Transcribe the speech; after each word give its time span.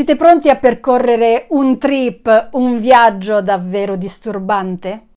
Siete 0.00 0.16
pronti 0.16 0.48
a 0.48 0.56
percorrere 0.56 1.44
un 1.50 1.76
trip, 1.76 2.48
un 2.52 2.80
viaggio 2.80 3.42
davvero 3.42 3.96
disturbante? 3.96 5.08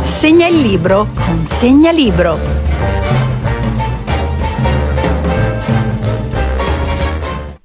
Segna 0.00 0.46
il 0.46 0.58
libro 0.58 1.08
con 1.14 1.44
Segna 1.44 1.90
Libro. 1.90 2.38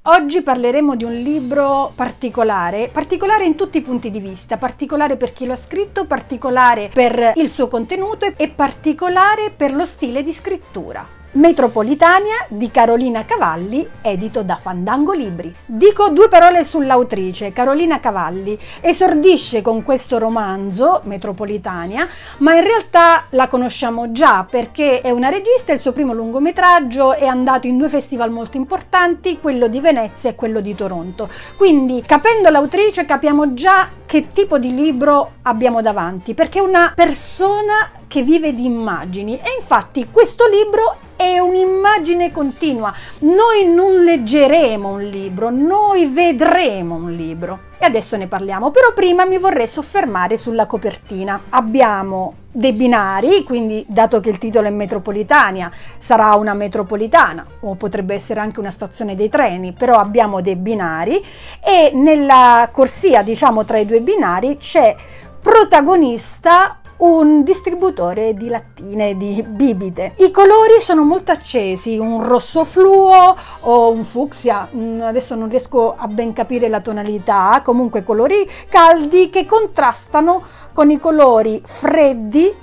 Oggi 0.02 0.42
parleremo 0.42 0.98
di 0.98 1.06
un 1.06 1.14
libro 1.14 1.94
particolare, 1.96 2.90
particolare 2.92 3.46
in 3.46 3.56
tutti 3.56 3.78
i 3.78 3.82
punti 3.82 4.10
di 4.10 4.20
vista, 4.20 4.58
particolare 4.58 5.16
per 5.16 5.32
chi 5.32 5.46
lo 5.46 5.54
ha 5.54 5.56
scritto, 5.56 6.06
particolare 6.06 6.90
per 6.94 7.32
il 7.38 7.48
suo 7.48 7.70
contenuto 7.70 8.26
e 8.36 8.50
particolare 8.50 9.54
per 9.56 9.74
lo 9.74 9.86
stile 9.86 10.22
di 10.22 10.34
scrittura. 10.34 11.20
Metropolitania 11.34 12.46
di 12.50 12.70
Carolina 12.72 13.24
Cavalli, 13.24 13.88
edito 14.02 14.44
da 14.44 14.58
Fandango 14.58 15.14
Libri. 15.14 15.56
Dico 15.66 16.10
due 16.10 16.28
parole 16.28 16.66
sull'autrice. 16.66 17.54
Carolina 17.54 18.02
Cavalli 18.02 18.60
esordisce 18.82 19.62
con 19.62 19.82
questo 19.84 20.18
romanzo, 20.18 21.00
Metropolitania, 21.06 22.06
ma 22.40 22.56
in 22.56 22.64
realtà 22.66 23.28
la 23.30 23.48
conosciamo 23.48 24.12
già 24.12 24.46
perché 24.50 25.00
è 25.00 25.10
una 25.10 25.30
regista, 25.30 25.72
il 25.72 25.80
suo 25.80 25.94
primo 25.94 26.12
lungometraggio 26.12 27.14
è 27.14 27.26
andato 27.26 27.66
in 27.66 27.78
due 27.78 27.88
festival 27.88 28.30
molto 28.30 28.58
importanti, 28.58 29.40
quello 29.40 29.68
di 29.68 29.80
Venezia 29.80 30.32
e 30.32 30.36
quello 30.36 30.60
di 30.60 30.76
Toronto. 30.76 31.30
Quindi, 31.56 32.04
capendo 32.06 32.50
l'autrice, 32.50 33.06
capiamo 33.06 33.54
già 33.54 33.88
che 34.12 34.34
tipo 34.34 34.60
di 34.60 34.76
libro 34.76 35.36
abbiamo 35.44 35.82
davanti, 35.82 36.34
perché 36.34 36.60
è 36.60 36.62
una 36.62 36.92
persona 36.94 37.92
che 38.10 38.22
vive 38.22 38.54
di 38.54 38.66
immagini 38.66 39.38
e 39.38 39.56
infatti 39.58 40.10
questo 40.12 40.48
libro 40.48 40.98
è 41.16 41.40
un'immagine 41.40 42.30
continua. 42.30 42.94
Noi 43.20 43.74
non 43.74 44.04
leggeremo 44.04 44.90
un 44.90 45.04
libro, 45.04 45.50
noi 45.50 46.08
vedremo 46.08 46.96
un 46.96 47.10
libro. 47.12 47.71
E 47.84 47.86
adesso 47.86 48.16
ne 48.16 48.28
parliamo, 48.28 48.70
però 48.70 48.94
prima 48.94 49.26
mi 49.26 49.40
vorrei 49.40 49.66
soffermare 49.66 50.38
sulla 50.38 50.68
copertina. 50.68 51.46
Abbiamo 51.50 52.36
dei 52.52 52.74
binari, 52.74 53.44
quindi 53.44 53.84
dato 53.88 54.20
che 54.20 54.30
il 54.30 54.38
titolo 54.38 54.68
è 54.68 54.70
metropolitania, 54.70 55.72
sarà 55.98 56.36
una 56.36 56.54
metropolitana 56.54 57.44
o 57.62 57.74
potrebbe 57.74 58.14
essere 58.14 58.40
anche 58.40 58.60
una 58.60 58.70
stazione 58.70 59.16
dei 59.16 59.30
treni, 59.30 59.74
però 59.74 59.96
abbiamo 59.96 60.42
dei 60.42 60.58
binari 60.58 61.26
e 61.60 61.92
nella 61.96 62.70
corsia, 62.72 63.24
diciamo 63.24 63.66
tra 63.66 63.80
i 63.80 63.86
due 63.88 64.02
binari, 64.02 64.58
c'è 64.58 64.96
protagonista 65.42 66.81
un 67.02 67.44
distributore 67.44 68.34
di 68.34 68.48
lattine, 68.48 69.16
di 69.18 69.44
bibite. 69.48 70.14
I 70.18 70.32
colori 70.32 70.80
sono 70.80 71.04
molto 71.04 71.32
accesi, 71.32 71.98
un 71.98 72.24
rosso 72.24 72.64
fluo 72.64 73.36
o 73.62 73.92
un 73.92 74.04
fucsia, 74.04 74.68
mm, 74.74 75.02
adesso 75.02 75.36
non 75.36 75.50
riesco 75.50 75.96
a 75.96 76.08
ben 76.08 76.34
capire 76.34 76.68
la 76.68 76.80
tonalità, 76.82 77.62
comunque 77.64 78.04
colori 78.04 78.48
caldi 78.70 79.30
che 79.30 79.46
contrastano 79.46 80.44
con 80.74 80.90
i 80.90 81.00
colori 81.00 81.62
freddi 81.64 82.61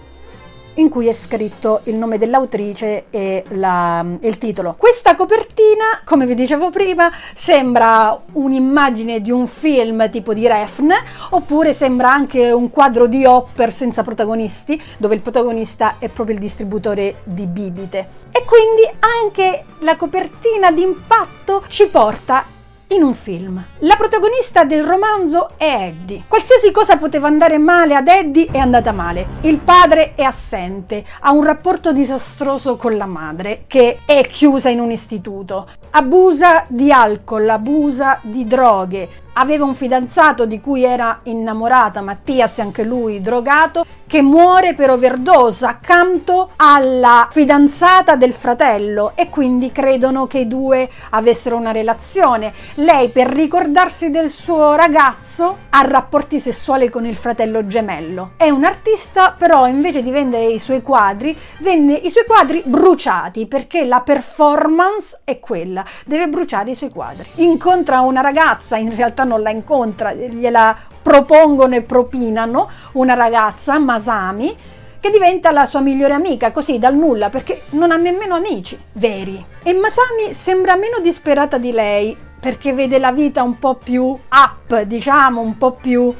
in 0.78 0.88
cui 0.88 1.06
è 1.06 1.12
scritto 1.12 1.80
il 1.84 1.96
nome 1.96 2.18
dell'autrice 2.18 3.04
e, 3.10 3.44
la, 3.50 4.04
il 4.20 4.38
titolo. 4.38 4.74
Questa 4.76 5.14
copertina, 5.14 6.00
come 6.04 6.26
vi 6.26 6.34
dicevo 6.34 6.70
prima, 6.70 7.10
sembra 7.34 8.18
un'immagine 8.32 9.20
di 9.20 9.30
un 9.30 9.46
film 9.46 10.08
tipo 10.10 10.34
di 10.34 10.46
Refn, 10.46 10.90
oppure 11.30 11.72
sembra 11.72 12.12
anche 12.12 12.50
un 12.50 12.70
quadro 12.70 13.06
di 13.06 13.24
Hopper 13.24 13.72
senza 13.72 14.02
protagonisti, 14.02 14.80
dove 14.98 15.14
il 15.14 15.20
protagonista 15.20 15.96
è 15.98 16.08
proprio 16.08 16.36
il 16.36 16.40
distributore 16.40 17.16
di 17.24 17.46
bibite. 17.46 18.26
E 18.30 18.44
quindi 18.44 18.82
anche 19.00 19.64
la 19.80 19.96
copertina 19.96 20.70
d'impatto 20.70 21.64
ci 21.68 21.88
porta 21.88 22.56
in 22.88 23.02
un 23.02 23.14
film. 23.14 23.62
La 23.80 23.96
protagonista 23.96 24.64
del 24.64 24.84
romanzo 24.84 25.50
è 25.56 25.88
Eddie. 25.88 26.24
Qualsiasi 26.26 26.70
cosa 26.70 26.96
poteva 26.96 27.26
andare 27.26 27.58
male 27.58 27.94
ad 27.94 28.08
Eddie 28.08 28.48
è 28.50 28.58
andata 28.58 28.92
male. 28.92 29.26
Il 29.42 29.58
padre 29.58 30.14
è 30.14 30.22
assente, 30.22 31.04
ha 31.20 31.32
un 31.32 31.44
rapporto 31.44 31.92
disastroso 31.92 32.76
con 32.76 32.96
la 32.96 33.06
madre 33.06 33.64
che 33.66 33.98
è 34.04 34.22
chiusa 34.22 34.68
in 34.68 34.80
un 34.80 34.90
istituto. 34.90 35.68
Abusa 35.90 36.64
di 36.68 36.90
alcol, 36.90 37.48
abusa 37.48 38.18
di 38.22 38.44
droghe, 38.44 39.08
aveva 39.38 39.64
un 39.64 39.74
fidanzato 39.74 40.46
di 40.46 40.60
cui 40.60 40.84
era 40.84 41.20
innamorata, 41.24 42.00
Mattias, 42.00 42.58
anche 42.58 42.82
lui 42.82 43.20
drogato, 43.20 43.84
che 44.08 44.22
muore 44.22 44.74
per 44.74 44.90
overdose 44.90 45.66
accanto 45.66 46.52
alla 46.56 47.28
fidanzata 47.30 48.16
del 48.16 48.32
fratello 48.32 49.12
e 49.14 49.28
quindi 49.28 49.70
credono 49.70 50.26
che 50.26 50.38
i 50.38 50.48
due 50.48 50.88
avessero 51.10 51.56
una 51.56 51.72
relazione. 51.72 52.52
Lei 52.76 53.10
per 53.10 53.28
ricordarsi 53.28 54.10
del 54.10 54.30
suo 54.30 54.74
ragazzo 54.74 55.58
ha 55.68 55.82
rapporti 55.82 56.40
sessuali 56.40 56.88
con 56.88 57.04
il 57.04 57.16
fratello 57.16 57.66
gemello. 57.66 58.30
È 58.38 58.48
un 58.48 58.64
artista, 58.64 59.34
però 59.36 59.68
invece 59.68 60.02
di 60.02 60.10
vendere 60.10 60.46
i 60.46 60.58
suoi 60.58 60.80
quadri, 60.80 61.36
vende 61.58 61.92
i 61.92 62.10
suoi 62.10 62.24
quadri 62.24 62.62
bruciati 62.64 63.46
perché 63.46 63.84
la 63.84 64.00
performance 64.00 65.20
è 65.22 65.38
quella, 65.38 65.84
deve 66.06 66.28
bruciare 66.28 66.70
i 66.70 66.74
suoi 66.74 66.90
quadri. 66.90 67.28
Incontra 67.36 68.00
una 68.00 68.22
ragazza, 68.22 68.78
in 68.78 68.96
realtà 68.96 69.24
non 69.28 69.42
la 69.42 69.50
incontra, 69.50 70.12
gliela 70.12 70.76
propongono 71.00 71.76
e 71.76 71.82
propinano 71.82 72.68
una 72.94 73.14
ragazza, 73.14 73.78
Masami, 73.78 74.56
che 74.98 75.10
diventa 75.10 75.52
la 75.52 75.66
sua 75.66 75.80
migliore 75.80 76.14
amica, 76.14 76.50
così 76.50 76.80
dal 76.80 76.96
nulla, 76.96 77.30
perché 77.30 77.62
non 77.70 77.92
ha 77.92 77.96
nemmeno 77.96 78.34
amici 78.34 78.76
veri. 78.94 79.44
E 79.62 79.72
Masami 79.74 80.32
sembra 80.32 80.74
meno 80.74 80.98
disperata 81.00 81.56
di 81.58 81.70
lei, 81.70 82.16
perché 82.40 82.72
vede 82.72 82.98
la 82.98 83.12
vita 83.12 83.42
un 83.42 83.58
po' 83.58 83.76
più 83.76 84.04
up, 84.04 84.80
diciamo, 84.82 85.40
un 85.40 85.56
po' 85.56 85.72
più 85.72 86.12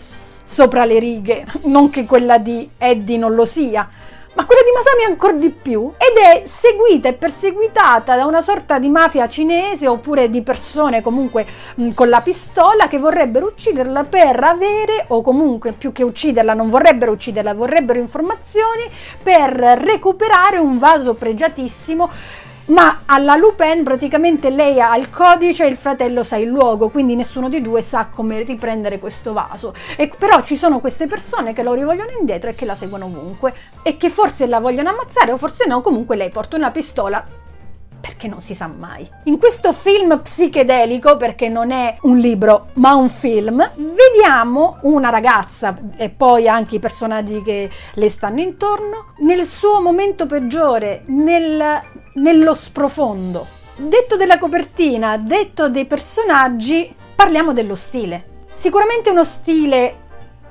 sopra 0.45 0.85
le 0.85 0.99
righe, 0.99 1.45
non 1.65 1.91
che 1.91 2.07
quella 2.07 2.39
di 2.39 2.71
Eddie 2.79 3.19
non 3.19 3.35
lo 3.35 3.45
sia 3.45 3.89
ma 4.35 4.45
quella 4.45 4.63
di 4.63 4.71
Masami 4.75 5.05
ancora 5.05 5.33
di 5.33 5.51
più 5.51 5.93
ed 5.97 6.17
è 6.17 6.43
seguita 6.47 7.09
e 7.09 7.15
perseguitata 7.15 8.15
da 8.17 8.27
una 8.27 8.41
sorta 8.41 8.79
di 8.79 8.89
mafia 8.89 9.29
cinese 9.29 9.89
oppure 9.89 10.31
di 10.31 10.43
persone 10.43 11.03
comunque 11.03 11.47
mh, 11.75 11.91
con 11.93 12.09
la 12.09 12.21
pistola 12.21 12.89
che 12.89 12.99
vorrebbero 12.99 13.47
ucciderla 13.47 14.05
per 14.05 14.43
avere 14.43 15.05
o 15.09 15.23
comunque 15.23 15.73
più 15.73 15.93
che 15.93 16.03
ucciderla 16.03 16.55
non 16.55 16.69
vorrebbero 16.69 17.13
ucciderla 17.13 17.55
vorrebbero 17.55 17.99
informazioni 17.99 18.89
per 19.23 19.51
recuperare 19.53 20.59
un 20.59 20.79
vaso 20.79 21.15
pregiatissimo 21.15 22.11
ma 22.69 23.03
alla 23.07 23.37
Lupin 23.37 23.83
praticamente 23.85 24.51
lei 24.51 24.81
ha 24.81 24.97
il 24.97 25.11
codice 25.11 25.65
e 25.65 25.69
il 25.69 25.77
fratello 25.77 26.23
sa 26.23 26.37
il 26.37 26.49
luogo, 26.49 26.89
quindi 26.89 27.15
nessuno 27.15 27.49
di 27.49 27.61
due 27.61 27.83
sa 27.83 28.09
come 28.15 28.43
riprendere 28.43 28.99
questo 28.99 29.33
vaso. 29.33 29.75
E 29.97 30.11
però 30.17 30.43
ci 30.43 30.57
sono 30.57 30.81
queste 30.81 31.07
persone 31.07 31.53
che 31.53 31.63
lo 31.63 31.75
rivogliono 31.75 32.11
indietro 32.19 32.51
e 32.51 32.55
che 32.55 32.65
la 32.65 32.75
seguono 32.75 33.07
ovunque 33.07 33.55
e 33.83 33.97
che 33.97 34.11
forse 34.11 34.47
la 34.47 34.61
vogliono 34.61 34.91
ammazzare 34.91 35.33
o 35.33 35.37
forse 35.37 35.67
no, 35.67 35.81
comunque 35.81 36.17
lei 36.17 36.31
porta 36.31 36.57
una 36.57 36.71
pistola 36.71 37.25
perché 38.01 38.29
non 38.29 38.41
si 38.41 38.55
sa 38.55 38.69
mai. 38.69 39.09
In 39.25 39.39
questo 39.39 39.73
film 39.73 40.21
psichedelico, 40.21 41.17
perché 41.17 41.49
non 41.49 41.71
è 41.71 41.97
un 42.03 42.17
libro 42.19 42.69
ma 42.75 42.95
un 42.95 43.09
film, 43.09 43.71
vediamo 43.75 44.79
una 44.83 45.11
ragazza 45.11 45.77
e 45.97 46.09
poi 46.09 46.49
anche 46.49 46.77
i 46.77 46.79
personaggi 46.79 47.43
che 47.43 47.69
le 47.95 48.09
stanno 48.09 48.41
intorno 48.41 49.15
nel 49.19 49.47
suo 49.47 49.81
momento 49.81 50.27
peggiore, 50.27 51.03
nel, 51.07 51.83
nello 52.19 52.55
sprofondo. 52.55 53.47
Detto 53.77 54.17
della 54.17 54.39
copertina, 54.39 55.17
detto 55.17 55.69
dei 55.69 55.87
personaggi, 55.87 56.93
parliamo 57.15 57.53
dello 57.53 57.77
stile. 57.77 58.47
Sicuramente 58.51 59.11
uno 59.11 59.25
stile 59.25 59.95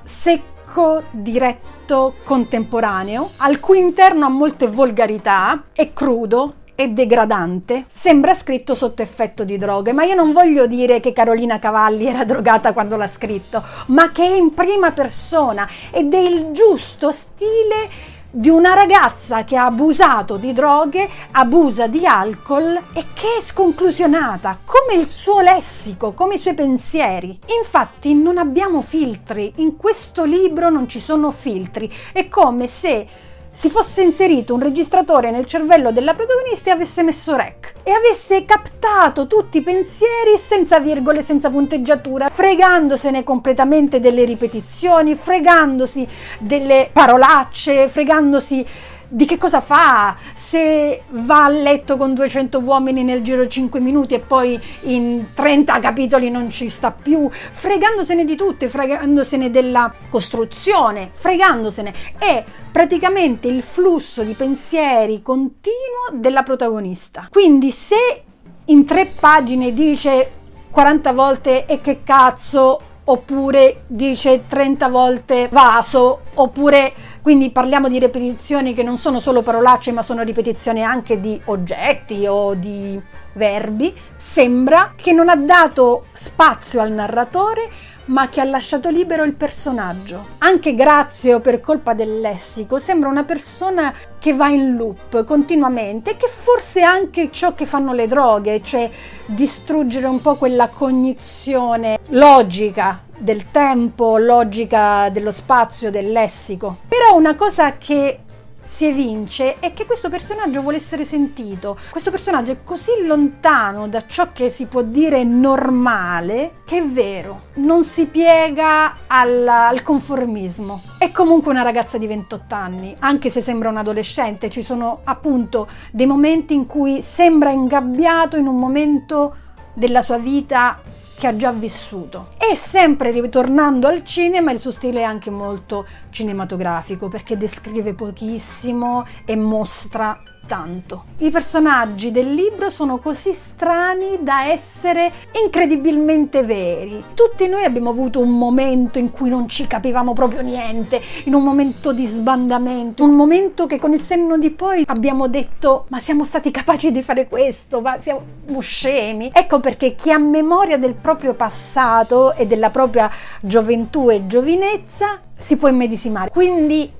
secco, 0.03 1.03
diretto, 1.11 2.16
contemporaneo, 2.23 3.31
al 3.38 3.59
cui 3.59 3.79
interno 3.79 4.25
ha 4.25 4.29
molte 4.29 4.67
volgarità, 4.67 5.66
è 5.73 5.91
crudo, 5.91 6.53
e 6.79 6.89
degradante, 6.89 7.85
sembra 7.88 8.35
scritto 8.35 8.75
sotto 8.75 9.01
effetto 9.01 9.44
di 9.44 9.57
droghe, 9.57 9.93
ma 9.93 10.03
io 10.03 10.14
non 10.14 10.31
voglio 10.31 10.67
dire 10.67 10.99
che 10.99 11.11
Carolina 11.11 11.58
Cavalli 11.58 12.05
era 12.05 12.23
drogata 12.23 12.72
quando 12.72 12.96
l'ha 12.96 13.08
scritto, 13.08 13.64
ma 13.87 14.11
che 14.11 14.23
è 14.23 14.35
in 14.35 14.53
prima 14.53 14.91
persona 14.91 15.67
ed 15.90 16.14
è 16.14 16.19
il 16.19 16.52
giusto 16.52 17.11
stile 17.11 17.90
di 18.29 18.50
una 18.50 18.74
ragazza 18.74 19.44
che 19.44 19.56
ha 19.56 19.66
abusato 19.66 20.38
di 20.38 20.53
droghe, 20.53 21.09
abusa 21.32 21.88
di 21.88 22.06
alcol 22.06 22.76
e 22.94 23.06
che 23.14 23.38
è 23.40 23.41
sconclusionata, 23.41 24.59
come 24.66 25.00
il 25.00 25.08
suo 25.08 25.40
lessico, 25.40 26.14
come 26.14 26.35
i 26.35 26.40
suoi 26.40 26.53
pensieri. 26.53 27.40
Infatti 27.58 28.14
non 28.14 28.38
abbiamo 28.38 28.82
filtri, 28.82 29.53
in 29.58 29.78
questo 29.78 30.24
libro 30.24 30.70
non 30.70 30.88
ci 30.88 31.00
sono 31.00 31.32
filtri, 31.32 31.91
è 32.12 32.28
come 32.28 32.68
se 32.68 33.08
si 33.57 33.71
fosse 33.71 34.03
inserito 34.03 34.53
un 34.53 34.59
registratore 34.59 35.31
nel 35.31 35.47
cervello 35.47 35.91
della 35.91 36.13
protagonista 36.13 36.69
e 36.69 36.73
avesse 36.73 37.01
messo 37.01 37.35
rec. 37.35 37.73
E 37.81 37.89
avesse 37.89 38.45
captato 38.45 39.25
tutti 39.25 39.57
i 39.57 39.61
pensieri 39.63 40.37
senza 40.37 40.79
virgole, 40.79 41.23
senza 41.23 41.49
punteggiatura, 41.49 42.29
fregandosene 42.29 43.23
completamente 43.23 43.99
delle 43.99 44.25
ripetizioni, 44.25 45.15
fregandosi 45.15 46.07
delle 46.37 46.91
parolacce, 46.93 47.89
fregandosi 47.89 48.63
di 49.07 49.25
che 49.25 49.37
cosa 49.37 49.61
fa, 49.61 50.15
se 50.35 51.03
va 51.09 51.45
a 51.45 51.49
letto 51.49 51.97
con 51.97 52.13
200 52.13 52.59
uomini 52.59 53.03
nel 53.03 53.21
giro 53.21 53.43
di 53.43 53.49
5 53.49 53.79
minuti 53.79 54.13
e 54.13 54.19
poi 54.19 54.59
in 54.81 55.27
30 55.33 55.79
capitoli 55.79 56.29
non 56.29 56.49
ci 56.49 56.69
sta 56.69 56.91
più, 56.91 57.29
fregandosene 57.31 58.25
di 58.25 58.35
tutto, 58.35 58.67
fregandosene 58.67 59.49
della 59.49 59.93
costruzione, 60.09 61.11
fregandosene. 61.13 61.93
È 62.17 62.43
praticamente 62.71 63.47
il 63.47 63.61
flusso 63.61 64.23
di 64.23 64.33
pensieri 64.33 65.21
continuo 65.21 66.09
della 66.13 66.43
protagonista. 66.43 67.27
Quindi 67.31 67.71
se 67.71 68.23
in 68.65 68.85
tre 68.85 69.05
pagine 69.05 69.73
dice 69.73 70.31
40 70.69 71.13
volte 71.13 71.65
e 71.65 71.79
che 71.79 72.03
cazzo 72.03 72.81
oppure 73.09 73.83
dice 73.87 74.43
30 74.47 74.89
volte 74.89 75.47
vaso, 75.51 76.21
oppure 76.35 76.93
quindi 77.21 77.51
parliamo 77.51 77.87
di 77.87 77.99
ripetizioni 77.99 78.73
che 78.73 78.83
non 78.83 78.97
sono 78.97 79.19
solo 79.19 79.41
parolacce, 79.41 79.91
ma 79.91 80.01
sono 80.01 80.23
ripetizioni 80.23 80.83
anche 80.83 81.19
di 81.19 81.39
oggetti 81.45 82.25
o 82.27 82.53
di 82.53 82.99
verbi, 83.33 83.93
sembra 84.15 84.93
che 84.95 85.11
non 85.13 85.29
ha 85.29 85.35
dato 85.35 86.05
spazio 86.11 86.81
al 86.81 86.91
narratore, 86.91 87.69
ma 88.07 88.27
che 88.29 88.41
ha 88.41 88.43
lasciato 88.43 88.89
libero 88.89 89.23
il 89.23 89.33
personaggio. 89.33 90.35
Anche 90.39 90.73
grazie 90.73 91.33
o 91.33 91.39
per 91.39 91.59
colpa 91.59 91.93
del 91.93 92.19
lessico, 92.19 92.79
sembra 92.79 93.09
una 93.09 93.23
persona 93.23 93.93
che 94.19 94.33
va 94.33 94.49
in 94.49 94.75
loop 94.75 95.23
continuamente, 95.23 96.17
che 96.17 96.27
forse 96.27 96.81
è 96.81 96.83
anche 96.83 97.29
ciò 97.31 97.53
che 97.53 97.65
fanno 97.65 97.93
le 97.93 98.07
droghe, 98.07 98.61
cioè 98.61 98.89
distruggere 99.25 100.07
un 100.07 100.21
po' 100.21 100.35
quella 100.35 100.69
cognizione 100.69 101.99
logica 102.09 103.01
del 103.17 103.49
tempo, 103.51 104.17
logica 104.17 105.09
dello 105.09 105.31
spazio, 105.31 105.89
del 105.89 106.11
lessico. 106.11 106.77
Però 106.87 107.15
una 107.15 107.35
cosa 107.35 107.77
che 107.77 108.19
si 108.67 108.85
evince 108.85 109.59
è 109.59 109.72
che 109.72 109.85
questo 109.85 110.09
personaggio 110.09 110.61
vuole 110.61 110.75
essere 110.75 111.05
sentito. 111.05 111.78
Questo 111.90 112.11
personaggio 112.11 112.52
è 112.52 112.64
così 112.64 113.05
lontano 113.05 113.87
da 113.87 114.05
ciò 114.05 114.34
che 114.34 114.49
si 114.49 114.66
può 114.66 114.81
dire 114.81 115.23
normale 115.23 116.64
che 116.66 116.79
è 116.79 116.84
vero, 116.84 117.43
non 117.55 117.85
si 117.85 118.08
piega 118.08 118.97
al, 119.08 119.47
al 119.47 119.81
conformismo. 119.84 120.81
È 120.97 121.11
comunque 121.11 121.52
una 121.52 121.61
ragazza 121.61 121.97
di 121.97 122.08
28 122.08 122.55
anni, 122.55 122.93
anche 122.99 123.29
se 123.29 123.40
sembra 123.40 123.69
un 123.69 123.78
adolescente, 123.78 124.49
ci 124.49 124.61
sono 124.61 124.99
appunto 125.05 125.69
dei 125.91 126.05
momenti 126.05 126.53
in 126.53 126.67
cui 126.67 127.02
sembra 127.02 127.52
ingabbiato 127.52 128.35
in 128.35 128.47
un 128.47 128.59
momento 128.59 129.35
della 129.73 130.02
sua 130.02 130.17
vita 130.17 130.81
che 131.17 131.28
ha 131.28 131.35
già 131.35 131.52
vissuto. 131.52 132.29
E 132.37 132.55
sempre 132.55 133.09
ritornando 133.11 133.87
al 133.87 134.03
cinema, 134.03 134.52
il 134.52 134.59
suo 134.59 134.72
stile 134.72 134.99
è 134.99 135.03
anche 135.03 135.31
molto 135.31 135.87
cinematografico 136.11 137.08
perché 137.08 137.37
descrive 137.37 137.93
pochissimo 137.93 139.05
e 139.25 139.35
mostra 139.35 140.22
tanto. 140.47 141.03
I 141.20 141.29
personaggi 141.29 142.11
del 142.11 142.34
libro 142.34 142.72
sono 142.72 142.97
così 142.97 143.34
strani 143.34 144.20
da 144.22 144.46
essere 144.46 145.11
incredibilmente 145.44 146.44
veri. 146.44 147.03
Tutti 147.14 147.47
noi 147.47 147.64
abbiamo 147.64 147.91
avuto 147.91 148.20
un 148.20 148.35
momento 148.35 148.97
in 148.97 149.11
cui 149.11 149.29
non 149.29 149.47
ci 149.47 149.67
capivamo 149.67 150.14
proprio 150.14 150.41
niente, 150.41 150.99
in 151.26 151.35
un 151.35 151.44
momento 151.44 151.94
di 151.94 152.08
sbandamento, 152.08 153.03
un 153.03 153.11
momento 153.11 153.67
che 153.67 153.78
con 153.78 153.94
il 153.94 154.02
senno 154.02 154.38
di 154.38 154.49
poi 154.49 154.84
abbiamo 154.88 155.28
detto 155.28 155.85
ma 155.90 155.99
siamo 155.99 156.23
stati 156.23 156.50
capaci 156.50 156.91
di 156.91 157.03
fare 157.03 157.28
questo, 157.28 157.82
ma 157.82 158.00
siamo 158.00 158.22
scemi. 158.59 159.29
Ecco 159.34 159.59
perché 159.59 159.93
chi 159.93 160.11
ha 160.11 160.17
memoria 160.17 160.78
del 160.78 160.96
proprio 160.96 161.34
passato 161.34 162.34
e 162.34 162.47
della 162.47 162.70
propria 162.70 163.11
gioventù 163.41 164.09
e 164.09 164.26
giovinezza 164.26 165.20
si 165.38 165.58
può 165.58 165.67
immedesimare. 165.67 166.32
Quindi 166.32 166.91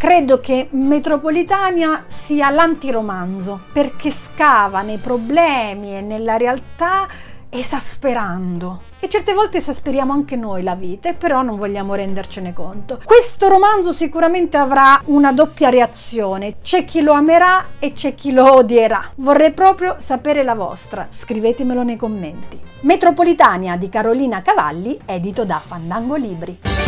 Credo 0.00 0.40
che 0.40 0.68
Metropolitania 0.70 2.04
sia 2.08 2.48
l'antiromanzo 2.48 3.60
perché 3.70 4.10
scava 4.10 4.80
nei 4.80 4.96
problemi 4.96 5.94
e 5.94 6.00
nella 6.00 6.38
realtà 6.38 7.06
esasperando. 7.50 8.80
E 8.98 9.10
certe 9.10 9.34
volte 9.34 9.58
esasperiamo 9.58 10.14
anche 10.14 10.36
noi 10.36 10.62
la 10.62 10.74
vita, 10.74 11.12
però 11.12 11.42
non 11.42 11.58
vogliamo 11.58 11.94
rendercene 11.94 12.54
conto. 12.54 12.98
Questo 13.04 13.48
romanzo 13.48 13.92
sicuramente 13.92 14.56
avrà 14.56 15.02
una 15.04 15.34
doppia 15.34 15.68
reazione. 15.68 16.60
C'è 16.62 16.84
chi 16.84 17.02
lo 17.02 17.12
amerà 17.12 17.66
e 17.78 17.92
c'è 17.92 18.14
chi 18.14 18.32
lo 18.32 18.54
odierà. 18.54 19.10
Vorrei 19.16 19.52
proprio 19.52 19.96
sapere 19.98 20.42
la 20.42 20.54
vostra. 20.54 21.08
Scrivetemelo 21.10 21.82
nei 21.82 21.96
commenti. 21.96 22.58
Metropolitania 22.80 23.76
di 23.76 23.90
Carolina 23.90 24.40
Cavalli, 24.40 24.98
edito 25.04 25.44
da 25.44 25.60
Fandango 25.62 26.14
Libri. 26.14 26.79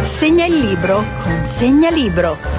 Segna 0.00 0.46
il 0.46 0.60
libro 0.60 1.04
con 1.22 1.44
Segna 1.44 1.90
Libro. 1.90 2.57